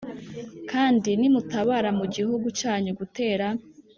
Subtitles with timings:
[0.71, 3.47] Kandi nimutabara mu gihugu cyanyu gutera